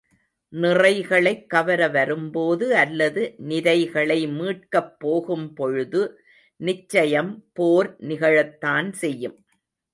[0.53, 6.01] நிறைகளைக் கவர வரும்போது அல்லது நிரைகளை மீட்கப் போகும்பொழுது
[6.59, 9.37] நிச்சயம் போர் நிகழத்தான் செய்யும்.